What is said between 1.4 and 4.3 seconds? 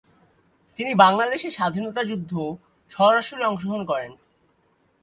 স্বাধীনতার যুদ্ধ সরাসরি অংশগ্রহণ করেন।